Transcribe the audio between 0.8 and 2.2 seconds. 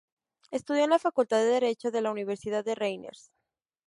en la Facultad de Derecho de la